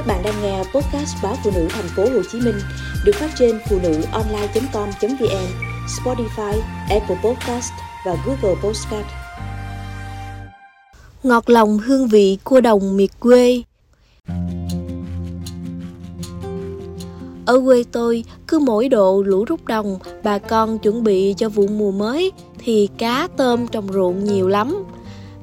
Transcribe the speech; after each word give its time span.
Các 0.00 0.06
bạn 0.06 0.22
đang 0.22 0.42
nghe 0.42 0.58
podcast 0.58 1.16
báo 1.22 1.36
phụ 1.44 1.50
nữ 1.54 1.66
thành 1.70 1.88
phố 1.96 2.02
Hồ 2.02 2.22
Chí 2.32 2.40
Minh 2.40 2.54
được 3.04 3.12
phát 3.14 3.30
trên 3.38 3.58
phụ 3.68 3.78
nữ 3.82 4.02
online.com.vn, 4.12 5.46
Spotify, 5.86 6.60
Apple 6.90 7.16
Podcast 7.24 7.72
và 8.06 8.16
Google 8.26 8.60
Podcast. 8.62 9.06
Ngọt 11.22 11.50
lòng 11.50 11.78
hương 11.78 12.08
vị 12.08 12.38
cua 12.44 12.60
đồng 12.60 12.96
miệt 12.96 13.10
quê 13.20 13.62
Ở 17.46 17.60
quê 17.64 17.84
tôi, 17.92 18.24
cứ 18.48 18.58
mỗi 18.58 18.88
độ 18.88 19.22
lũ 19.26 19.44
rút 19.44 19.64
đồng, 19.66 19.98
bà 20.22 20.38
con 20.38 20.78
chuẩn 20.78 21.04
bị 21.04 21.34
cho 21.38 21.48
vụ 21.48 21.66
mùa 21.66 21.90
mới 21.90 22.32
thì 22.58 22.88
cá 22.98 23.28
tôm 23.36 23.66
trong 23.66 23.92
ruộng 23.92 24.24
nhiều 24.24 24.48
lắm. 24.48 24.84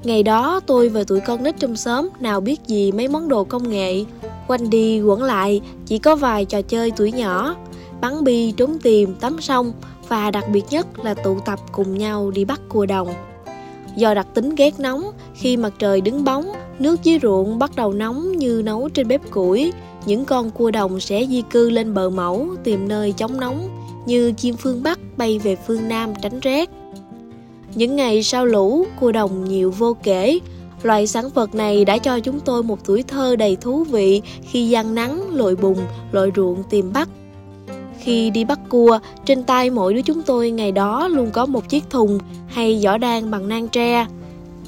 Ngày 0.03 0.23
đó 0.23 0.59
tôi 0.67 0.89
và 0.89 1.03
tụi 1.03 1.19
con 1.19 1.43
nít 1.43 1.55
trong 1.59 1.75
xóm 1.75 2.09
nào 2.19 2.41
biết 2.41 2.59
gì 2.67 2.91
mấy 2.91 3.07
món 3.07 3.27
đồ 3.27 3.43
công 3.43 3.69
nghệ. 3.69 4.05
Quanh 4.47 4.69
đi 4.69 5.01
quẩn 5.01 5.23
lại 5.23 5.61
chỉ 5.85 5.97
có 5.97 6.15
vài 6.15 6.45
trò 6.45 6.61
chơi 6.61 6.91
tuổi 6.91 7.11
nhỏ, 7.11 7.55
bắn 8.01 8.23
bi, 8.23 8.51
trốn 8.51 8.77
tìm, 8.79 9.15
tắm 9.15 9.41
sông 9.41 9.73
và 10.07 10.31
đặc 10.31 10.45
biệt 10.51 10.63
nhất 10.69 10.87
là 11.05 11.13
tụ 11.13 11.39
tập 11.45 11.59
cùng 11.71 11.97
nhau 11.97 12.31
đi 12.31 12.45
bắt 12.45 12.61
cua 12.69 12.85
đồng. 12.85 13.07
Do 13.95 14.13
đặc 14.13 14.27
tính 14.33 14.55
ghét 14.55 14.79
nóng, 14.79 15.11
khi 15.35 15.57
mặt 15.57 15.73
trời 15.79 16.01
đứng 16.01 16.23
bóng, 16.23 16.51
nước 16.79 17.03
dưới 17.03 17.19
ruộng 17.21 17.59
bắt 17.59 17.75
đầu 17.75 17.93
nóng 17.93 18.31
như 18.31 18.61
nấu 18.65 18.89
trên 18.89 19.07
bếp 19.07 19.31
củi, 19.31 19.73
những 20.05 20.25
con 20.25 20.51
cua 20.51 20.71
đồng 20.71 20.99
sẽ 20.99 21.25
di 21.29 21.41
cư 21.41 21.69
lên 21.69 21.93
bờ 21.93 22.09
mẫu 22.09 22.47
tìm 22.63 22.87
nơi 22.87 23.11
chống 23.11 23.39
nóng 23.39 23.69
như 24.05 24.31
chim 24.31 24.55
phương 24.55 24.83
Bắc 24.83 24.99
bay 25.17 25.39
về 25.39 25.55
phương 25.55 25.87
Nam 25.87 26.13
tránh 26.21 26.39
rét. 26.39 26.69
Những 27.75 27.95
ngày 27.95 28.23
sau 28.23 28.45
lũ, 28.45 28.85
cua 28.99 29.11
đồng 29.11 29.45
nhiều 29.45 29.71
vô 29.71 29.97
kể. 30.03 30.39
Loại 30.83 31.07
sản 31.07 31.29
vật 31.29 31.55
này 31.55 31.85
đã 31.85 31.97
cho 31.97 32.19
chúng 32.19 32.39
tôi 32.39 32.63
một 32.63 32.79
tuổi 32.85 33.03
thơ 33.03 33.35
đầy 33.35 33.55
thú 33.55 33.83
vị 33.83 34.21
khi 34.41 34.69
gian 34.69 34.95
nắng, 34.95 35.35
lội 35.35 35.55
bùn, 35.55 35.77
lội 36.11 36.31
ruộng 36.35 36.63
tìm 36.69 36.93
bắt. 36.93 37.09
Khi 37.99 38.29
đi 38.29 38.43
bắt 38.43 38.59
cua, 38.69 38.99
trên 39.25 39.43
tay 39.43 39.69
mỗi 39.69 39.93
đứa 39.93 40.01
chúng 40.01 40.21
tôi 40.21 40.51
ngày 40.51 40.71
đó 40.71 41.07
luôn 41.07 41.31
có 41.31 41.45
một 41.45 41.69
chiếc 41.69 41.89
thùng 41.89 42.19
hay 42.47 42.79
giỏ 42.79 42.97
đan 42.97 43.31
bằng 43.31 43.47
nang 43.47 43.67
tre. 43.67 44.05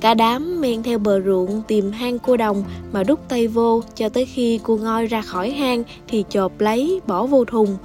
Cả 0.02 0.14
đám 0.14 0.62
men 0.62 0.84
theo 0.84 1.00
bờ 1.00 1.22
ruộng 1.22 1.62
tìm 1.68 1.92
hang 1.92 2.20
cua 2.20 2.38
đồng 2.38 2.64
mà 2.92 3.04
đút 3.04 3.20
tay 3.30 3.48
vô 3.48 3.82
cho 3.96 4.10
tới 4.10 4.26
khi 4.26 4.58
cua 4.58 4.78
ngoi 4.78 5.06
ra 5.06 5.22
khỏi 5.22 5.50
hang 5.50 5.84
thì 6.08 6.24
chộp 6.30 6.60
lấy 6.60 7.02
bỏ 7.08 7.26
vô 7.26 7.46
thùng. 7.46 7.78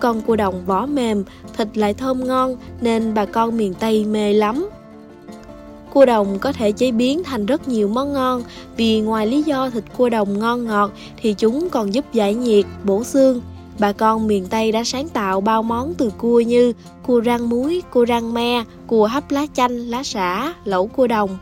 Con 0.00 0.20
cua 0.20 0.36
đồng 0.36 0.66
vỏ 0.66 0.86
mềm, 0.86 1.24
thịt 1.56 1.78
lại 1.78 1.94
thơm 1.94 2.26
ngon 2.26 2.56
nên 2.80 3.14
bà 3.14 3.24
con 3.24 3.56
miền 3.56 3.74
Tây 3.74 4.04
mê 4.04 4.32
lắm. 4.32 4.68
Cua 5.92 6.06
đồng 6.06 6.38
có 6.38 6.52
thể 6.52 6.72
chế 6.72 6.90
biến 6.90 7.24
thành 7.24 7.46
rất 7.46 7.68
nhiều 7.68 7.88
món 7.88 8.12
ngon 8.12 8.42
vì 8.76 9.00
ngoài 9.00 9.26
lý 9.26 9.42
do 9.42 9.70
thịt 9.70 9.84
cua 9.96 10.08
đồng 10.08 10.38
ngon 10.38 10.64
ngọt 10.64 10.92
thì 11.16 11.34
chúng 11.34 11.68
còn 11.70 11.94
giúp 11.94 12.04
giải 12.12 12.34
nhiệt, 12.34 12.64
bổ 12.84 13.04
xương. 13.04 13.40
Bà 13.78 13.92
con 13.92 14.26
miền 14.26 14.46
Tây 14.46 14.72
đã 14.72 14.84
sáng 14.84 15.08
tạo 15.08 15.40
bao 15.40 15.62
món 15.62 15.94
từ 15.94 16.10
cua 16.18 16.40
như 16.40 16.72
cua 17.06 17.22
rang 17.22 17.48
muối, 17.48 17.82
cua 17.92 18.06
rang 18.06 18.34
me, 18.34 18.64
cua 18.86 19.06
hấp 19.06 19.30
lá 19.30 19.46
chanh, 19.54 19.76
lá 19.76 20.02
xả, 20.02 20.54
lẩu 20.64 20.86
cua 20.86 21.06
đồng. 21.06 21.38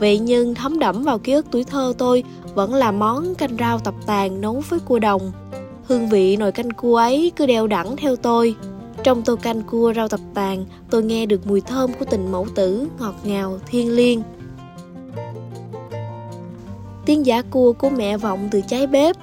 Vậy 0.00 0.18
nhưng 0.18 0.54
thấm 0.54 0.78
đẫm 0.78 1.02
vào 1.02 1.18
ký 1.18 1.32
ức 1.32 1.46
tuổi 1.50 1.64
thơ 1.64 1.92
tôi 1.98 2.24
vẫn 2.54 2.74
là 2.74 2.92
món 2.92 3.34
canh 3.34 3.56
rau 3.58 3.78
tập 3.78 3.94
tàn 4.06 4.40
nấu 4.40 4.62
với 4.68 4.80
cua 4.80 4.98
đồng. 4.98 5.32
Hương 5.84 6.08
vị 6.08 6.36
nồi 6.36 6.52
canh 6.52 6.70
cua 6.70 6.96
ấy 6.96 7.32
cứ 7.36 7.46
đeo 7.46 7.66
đẳng 7.66 7.96
theo 7.96 8.16
tôi. 8.16 8.54
Trong 9.04 9.22
tô 9.22 9.36
canh 9.36 9.62
cua 9.62 9.92
rau 9.94 10.08
tập 10.08 10.20
tàn, 10.34 10.64
tôi 10.90 11.02
nghe 11.02 11.26
được 11.26 11.46
mùi 11.46 11.60
thơm 11.60 11.90
của 11.98 12.04
tình 12.04 12.32
mẫu 12.32 12.46
tử, 12.54 12.88
ngọt 12.98 13.14
ngào, 13.24 13.58
thiên 13.66 13.96
liêng. 13.96 14.22
Tiếng 17.06 17.26
giả 17.26 17.42
cua 17.42 17.72
của 17.72 17.90
mẹ 17.90 18.16
vọng 18.16 18.48
từ 18.50 18.60
cháy 18.68 18.86
bếp, 18.86 19.16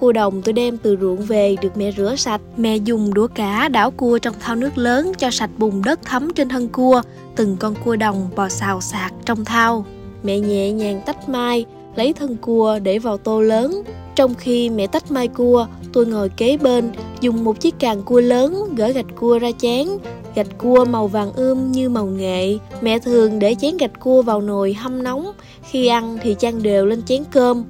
Cua 0.00 0.12
đồng 0.12 0.42
tôi 0.42 0.52
đem 0.52 0.78
từ 0.78 0.96
ruộng 1.00 1.22
về 1.22 1.56
được 1.62 1.76
mẹ 1.76 1.92
rửa 1.92 2.14
sạch. 2.16 2.40
Mẹ 2.56 2.76
dùng 2.76 3.14
đũa 3.14 3.26
cá 3.26 3.68
đảo 3.68 3.90
cua 3.90 4.18
trong 4.18 4.34
thau 4.40 4.56
nước 4.56 4.78
lớn 4.78 5.12
cho 5.18 5.30
sạch 5.30 5.50
bùn 5.58 5.82
đất 5.84 6.00
thấm 6.04 6.32
trên 6.34 6.48
thân 6.48 6.68
cua. 6.68 7.02
Từng 7.36 7.56
con 7.60 7.74
cua 7.84 7.96
đồng 7.96 8.30
bò 8.36 8.48
xào 8.48 8.80
xạc 8.80 9.12
trong 9.24 9.44
thau. 9.44 9.84
Mẹ 10.22 10.38
nhẹ 10.38 10.72
nhàng 10.72 11.00
tách 11.06 11.28
mai, 11.28 11.64
lấy 11.96 12.12
thân 12.12 12.36
cua 12.36 12.78
để 12.78 12.98
vào 12.98 13.16
tô 13.16 13.40
lớn. 13.40 13.82
Trong 14.14 14.34
khi 14.34 14.70
mẹ 14.70 14.86
tách 14.86 15.10
mai 15.10 15.28
cua, 15.28 15.66
tôi 15.92 16.06
ngồi 16.06 16.28
kế 16.28 16.56
bên, 16.56 16.92
dùng 17.20 17.44
một 17.44 17.60
chiếc 17.60 17.74
càng 17.78 18.02
cua 18.02 18.20
lớn 18.20 18.74
gỡ 18.76 18.88
gạch 18.88 19.16
cua 19.20 19.38
ra 19.38 19.50
chén. 19.58 19.88
Gạch 20.34 20.58
cua 20.58 20.84
màu 20.84 21.06
vàng 21.06 21.32
ươm 21.32 21.72
như 21.72 21.88
màu 21.88 22.06
nghệ. 22.06 22.58
Mẹ 22.80 22.98
thường 22.98 23.38
để 23.38 23.54
chén 23.60 23.76
gạch 23.76 24.00
cua 24.00 24.22
vào 24.22 24.40
nồi 24.40 24.72
hâm 24.72 25.02
nóng. 25.02 25.32
Khi 25.62 25.86
ăn 25.86 26.18
thì 26.22 26.36
chan 26.38 26.62
đều 26.62 26.86
lên 26.86 27.02
chén 27.02 27.24
cơm. 27.30 27.64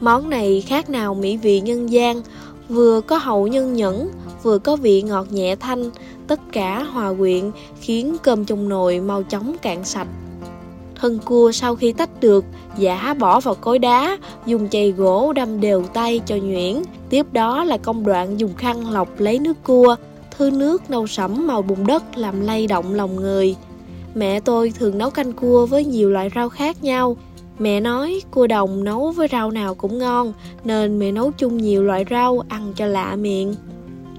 Món 0.00 0.30
này 0.30 0.60
khác 0.60 0.90
nào 0.90 1.14
mỹ 1.14 1.36
vị 1.36 1.60
nhân 1.60 1.90
gian, 1.90 2.22
vừa 2.68 3.00
có 3.00 3.18
hậu 3.18 3.46
nhân 3.46 3.74
nhẫn, 3.74 4.08
vừa 4.42 4.58
có 4.58 4.76
vị 4.76 5.02
ngọt 5.02 5.26
nhẹ 5.32 5.56
thanh, 5.56 5.90
tất 6.26 6.40
cả 6.52 6.82
hòa 6.82 7.14
quyện 7.18 7.50
khiến 7.80 8.16
cơm 8.22 8.44
trong 8.44 8.68
nồi 8.68 9.00
mau 9.00 9.22
chóng 9.22 9.56
cạn 9.62 9.84
sạch. 9.84 10.08
Thân 11.04 11.18
cua 11.24 11.52
sau 11.52 11.76
khi 11.76 11.92
tách 11.92 12.20
được, 12.20 12.44
giả 12.78 13.14
bỏ 13.18 13.40
vào 13.40 13.54
cối 13.54 13.78
đá, 13.78 14.18
dùng 14.46 14.68
chày 14.68 14.90
gỗ 14.90 15.32
đâm 15.32 15.60
đều 15.60 15.82
tay 15.82 16.20
cho 16.26 16.36
nhuyễn. 16.36 16.82
Tiếp 17.10 17.26
đó 17.32 17.64
là 17.64 17.76
công 17.76 18.04
đoạn 18.04 18.40
dùng 18.40 18.54
khăn 18.54 18.90
lọc 18.90 19.20
lấy 19.20 19.38
nước 19.38 19.64
cua, 19.64 19.96
thứ 20.30 20.50
nước 20.50 20.90
nâu 20.90 21.06
sẫm 21.06 21.46
màu 21.46 21.62
bùn 21.62 21.86
đất 21.86 22.16
làm 22.16 22.40
lay 22.40 22.66
động 22.66 22.94
lòng 22.94 23.16
người. 23.16 23.56
Mẹ 24.14 24.40
tôi 24.40 24.72
thường 24.78 24.98
nấu 24.98 25.10
canh 25.10 25.32
cua 25.32 25.66
với 25.66 25.84
nhiều 25.84 26.10
loại 26.10 26.30
rau 26.34 26.48
khác 26.48 26.84
nhau. 26.84 27.16
Mẹ 27.58 27.80
nói 27.80 28.20
cua 28.30 28.46
đồng 28.46 28.84
nấu 28.84 29.10
với 29.10 29.28
rau 29.32 29.50
nào 29.50 29.74
cũng 29.74 29.98
ngon 29.98 30.32
nên 30.64 30.98
mẹ 30.98 31.12
nấu 31.12 31.30
chung 31.30 31.56
nhiều 31.56 31.82
loại 31.82 32.04
rau 32.10 32.44
ăn 32.48 32.72
cho 32.76 32.86
lạ 32.86 33.16
miệng. 33.16 33.54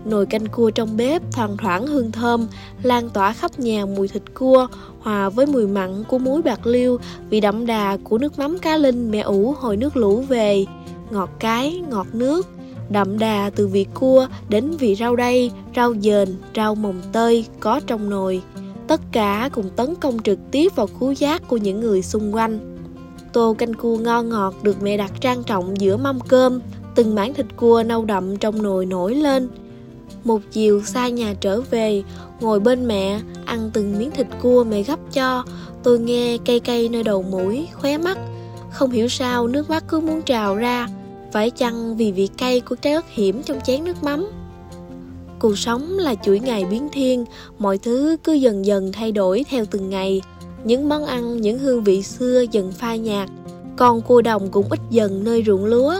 Nồi 0.05 0.25
canh 0.25 0.45
cua 0.45 0.69
trong 0.69 0.97
bếp 0.97 1.21
thoang 1.31 1.57
thoảng 1.57 1.87
hương 1.87 2.11
thơm, 2.11 2.47
lan 2.83 3.09
tỏa 3.09 3.33
khắp 3.33 3.59
nhà 3.59 3.85
mùi 3.85 4.07
thịt 4.07 4.23
cua, 4.33 4.67
hòa 4.99 5.29
với 5.29 5.45
mùi 5.45 5.67
mặn 5.67 6.03
của 6.07 6.17
muối 6.17 6.41
bạc 6.41 6.67
liêu, 6.67 6.97
vị 7.29 7.39
đậm 7.39 7.65
đà 7.65 7.97
của 8.03 8.17
nước 8.17 8.39
mắm 8.39 8.59
cá 8.59 8.77
linh 8.77 9.11
mẹ 9.11 9.19
ủ 9.19 9.55
hồi 9.59 9.77
nước 9.77 9.97
lũ 9.97 10.23
về, 10.29 10.65
ngọt 11.11 11.29
cái, 11.39 11.81
ngọt 11.89 12.07
nước, 12.13 12.47
đậm 12.89 13.19
đà 13.19 13.49
từ 13.55 13.67
vị 13.67 13.85
cua 13.93 14.27
đến 14.49 14.71
vị 14.71 14.95
rau 14.95 15.15
đay, 15.15 15.51
rau 15.75 15.93
dền, 15.95 16.35
rau 16.55 16.75
mồng 16.75 17.01
tơi 17.11 17.45
có 17.59 17.79
trong 17.87 18.09
nồi. 18.09 18.41
Tất 18.87 19.01
cả 19.11 19.49
cùng 19.53 19.69
tấn 19.75 19.95
công 19.95 20.23
trực 20.23 20.39
tiếp 20.51 20.75
vào 20.75 20.87
khứu 20.87 21.11
giác 21.11 21.47
của 21.47 21.57
những 21.57 21.79
người 21.79 22.01
xung 22.01 22.35
quanh. 22.35 22.75
Tô 23.33 23.55
canh 23.57 23.73
cua 23.73 23.97
ngon 23.97 24.29
ngọt 24.29 24.53
được 24.61 24.81
mẹ 24.81 24.97
đặt 24.97 25.11
trang 25.21 25.43
trọng 25.43 25.81
giữa 25.81 25.97
mâm 25.97 26.19
cơm, 26.19 26.59
từng 26.95 27.15
mảng 27.15 27.33
thịt 27.33 27.45
cua 27.55 27.83
nâu 27.83 28.05
đậm 28.05 28.37
trong 28.37 28.63
nồi 28.63 28.85
nổi 28.85 29.15
lên. 29.15 29.49
Một 30.23 30.41
chiều 30.51 30.81
xa 30.81 31.09
nhà 31.09 31.33
trở 31.41 31.61
về, 31.61 32.03
ngồi 32.39 32.59
bên 32.59 32.87
mẹ, 32.87 33.19
ăn 33.45 33.69
từng 33.73 33.99
miếng 33.99 34.11
thịt 34.11 34.27
cua 34.41 34.63
mẹ 34.63 34.83
gấp 34.83 34.99
cho, 35.13 35.43
tôi 35.83 35.99
nghe 35.99 36.37
cây 36.45 36.59
cây 36.59 36.89
nơi 36.89 37.03
đầu 37.03 37.21
mũi, 37.21 37.67
khóe 37.73 37.97
mắt. 37.97 38.17
Không 38.71 38.91
hiểu 38.91 39.07
sao 39.07 39.47
nước 39.47 39.69
mắt 39.69 39.83
cứ 39.87 39.99
muốn 39.99 40.21
trào 40.21 40.55
ra, 40.55 40.87
phải 41.31 41.49
chăng 41.49 41.97
vì 41.97 42.11
vị 42.11 42.27
cay 42.37 42.59
của 42.59 42.75
trái 42.75 42.93
ớt 42.93 43.05
hiểm 43.09 43.43
trong 43.43 43.59
chén 43.65 43.83
nước 43.83 44.03
mắm. 44.03 44.27
Cuộc 45.39 45.57
sống 45.57 45.97
là 45.97 46.15
chuỗi 46.15 46.39
ngày 46.39 46.65
biến 46.65 46.89
thiên, 46.91 47.25
mọi 47.59 47.77
thứ 47.77 48.17
cứ 48.23 48.33
dần 48.33 48.65
dần 48.65 48.91
thay 48.91 49.11
đổi 49.11 49.45
theo 49.49 49.65
từng 49.65 49.89
ngày 49.89 50.21
những 50.63 50.89
món 50.89 51.05
ăn, 51.05 51.41
những 51.41 51.59
hương 51.59 51.83
vị 51.83 52.03
xưa 52.03 52.45
dần 52.51 52.71
phai 52.71 52.99
nhạt, 52.99 53.29
còn 53.77 54.01
cua 54.01 54.21
đồng 54.21 54.51
cũng 54.51 54.65
ít 54.69 54.79
dần 54.89 55.23
nơi 55.23 55.43
ruộng 55.47 55.65
lúa. 55.65 55.95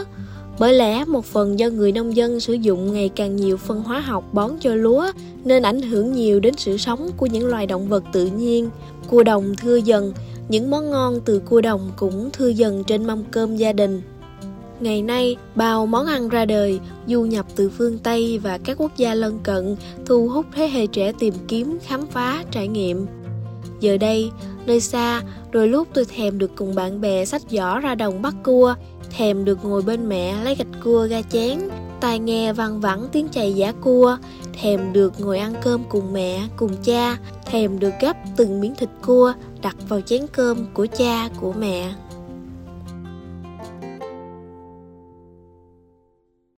Bởi 0.58 0.74
lẽ 0.74 1.04
một 1.04 1.24
phần 1.24 1.58
do 1.58 1.68
người 1.68 1.92
nông 1.92 2.16
dân 2.16 2.40
sử 2.40 2.52
dụng 2.52 2.92
ngày 2.92 3.08
càng 3.08 3.36
nhiều 3.36 3.56
phân 3.56 3.82
hóa 3.82 4.00
học 4.00 4.24
bón 4.32 4.50
cho 4.60 4.74
lúa 4.74 5.06
nên 5.44 5.62
ảnh 5.62 5.82
hưởng 5.82 6.12
nhiều 6.12 6.40
đến 6.40 6.54
sự 6.56 6.76
sống 6.76 7.10
của 7.16 7.26
những 7.26 7.46
loài 7.46 7.66
động 7.66 7.88
vật 7.88 8.04
tự 8.12 8.26
nhiên. 8.26 8.70
Cua 9.10 9.22
đồng 9.22 9.54
thưa 9.56 9.76
dần, 9.76 10.12
những 10.48 10.70
món 10.70 10.90
ngon 10.90 11.20
từ 11.24 11.38
cua 11.38 11.60
đồng 11.60 11.90
cũng 11.96 12.30
thưa 12.32 12.48
dần 12.48 12.84
trên 12.84 13.06
mâm 13.06 13.24
cơm 13.30 13.56
gia 13.56 13.72
đình. 13.72 14.02
Ngày 14.80 15.02
nay, 15.02 15.36
bao 15.54 15.86
món 15.86 16.06
ăn 16.06 16.28
ra 16.28 16.44
đời, 16.44 16.80
du 17.06 17.24
nhập 17.24 17.46
từ 17.56 17.70
phương 17.70 17.98
Tây 17.98 18.38
và 18.38 18.58
các 18.58 18.76
quốc 18.80 18.96
gia 18.96 19.14
lân 19.14 19.38
cận, 19.42 19.76
thu 20.06 20.28
hút 20.28 20.46
thế 20.54 20.68
hệ 20.68 20.86
trẻ 20.86 21.12
tìm 21.18 21.34
kiếm, 21.48 21.78
khám 21.82 22.06
phá, 22.06 22.44
trải 22.50 22.68
nghiệm. 22.68 23.06
Giờ 23.80 23.96
đây, 23.96 24.30
nơi 24.66 24.80
xa, 24.80 25.22
đôi 25.50 25.68
lúc 25.68 25.88
tôi 25.94 26.04
thèm 26.04 26.38
được 26.38 26.50
cùng 26.56 26.74
bạn 26.74 27.00
bè 27.00 27.24
sách 27.24 27.42
giỏ 27.50 27.78
ra 27.78 27.94
đồng 27.94 28.22
bắt 28.22 28.34
cua, 28.44 28.74
thèm 29.10 29.44
được 29.44 29.64
ngồi 29.64 29.82
bên 29.82 30.08
mẹ 30.08 30.44
lấy 30.44 30.54
gạch 30.54 30.82
cua 30.84 31.08
ra 31.10 31.22
chén, 31.22 31.58
tai 32.00 32.18
nghe 32.18 32.52
văng 32.52 32.80
vẳng 32.80 33.08
tiếng 33.12 33.28
chày 33.28 33.54
giả 33.54 33.72
cua, 33.72 34.16
thèm 34.60 34.92
được 34.92 35.20
ngồi 35.20 35.38
ăn 35.38 35.54
cơm 35.62 35.84
cùng 35.88 36.12
mẹ, 36.12 36.42
cùng 36.56 36.76
cha, 36.82 37.16
thèm 37.44 37.78
được 37.78 37.92
gấp 38.00 38.16
từng 38.36 38.60
miếng 38.60 38.74
thịt 38.74 38.88
cua 39.06 39.32
đặt 39.62 39.76
vào 39.88 40.00
chén 40.00 40.26
cơm 40.32 40.66
của 40.74 40.86
cha, 40.86 41.28
của 41.40 41.52
mẹ. 41.52 41.92